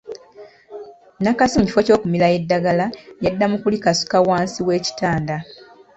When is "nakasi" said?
1.23-1.55